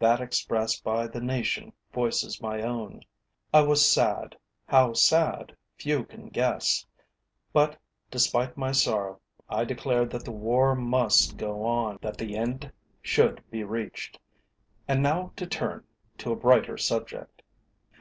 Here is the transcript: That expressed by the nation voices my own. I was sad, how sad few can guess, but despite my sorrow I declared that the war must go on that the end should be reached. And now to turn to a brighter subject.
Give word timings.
That 0.00 0.20
expressed 0.20 0.82
by 0.82 1.06
the 1.06 1.20
nation 1.20 1.72
voices 1.92 2.42
my 2.42 2.62
own. 2.62 3.04
I 3.54 3.60
was 3.60 3.86
sad, 3.86 4.36
how 4.66 4.92
sad 4.94 5.54
few 5.76 6.02
can 6.02 6.30
guess, 6.30 6.84
but 7.52 7.78
despite 8.10 8.56
my 8.56 8.72
sorrow 8.72 9.20
I 9.48 9.64
declared 9.64 10.10
that 10.10 10.24
the 10.24 10.32
war 10.32 10.74
must 10.74 11.36
go 11.36 11.64
on 11.64 12.00
that 12.02 12.18
the 12.18 12.36
end 12.36 12.72
should 13.02 13.40
be 13.52 13.62
reached. 13.62 14.18
And 14.88 15.00
now 15.00 15.30
to 15.36 15.46
turn 15.46 15.84
to 16.18 16.32
a 16.32 16.34
brighter 16.36 16.76
subject. 16.76 17.40